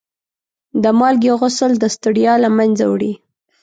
د 0.83 0.85
مالګې 0.99 1.31
غسل 1.39 1.71
د 1.79 1.85
ستړیا 1.95 2.33
له 2.43 2.49
منځه 2.57 2.83
وړي. 2.91 3.13